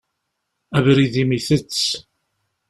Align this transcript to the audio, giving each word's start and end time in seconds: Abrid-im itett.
Abrid-im 0.77 1.31
itett. 1.37 1.79